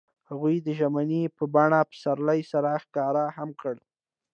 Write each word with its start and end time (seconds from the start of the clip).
هغوی 0.29 0.55
د 0.61 0.67
ژمنې 0.79 1.23
په 1.37 1.43
بڼه 1.53 1.79
پسرلی 1.91 2.41
سره 2.51 2.69
ښکاره 2.83 3.25
هم 3.37 3.49
کړه. 3.61 3.83